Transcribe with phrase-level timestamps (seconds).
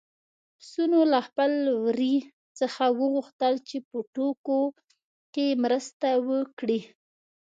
[0.59, 1.51] پسونو له خپل
[1.83, 2.15] وري
[2.59, 4.59] څخه وغوښتل چې په ټوکو
[5.33, 6.81] کې مرسته وکړي.